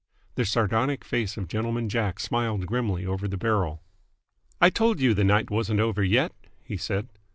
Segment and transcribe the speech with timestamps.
[0.33, 3.83] The sardonic face of Gentleman Jack smiled grimly over the barrel.
[4.59, 6.31] "I told you the night wasn't over yet!"
[6.63, 7.07] he said.